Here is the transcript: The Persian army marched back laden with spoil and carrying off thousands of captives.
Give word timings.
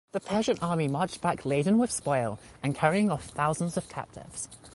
The 0.13 0.19
Persian 0.19 0.57
army 0.63 0.87
marched 0.87 1.21
back 1.21 1.45
laden 1.45 1.77
with 1.77 1.91
spoil 1.91 2.39
and 2.63 2.73
carrying 2.73 3.11
off 3.11 3.25
thousands 3.25 3.77
of 3.77 3.87
captives. 3.87 4.49